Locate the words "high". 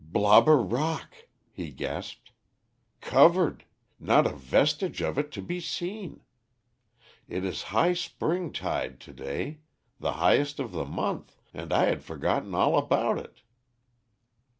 7.69-7.93